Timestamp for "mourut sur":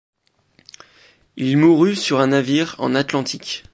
1.57-2.21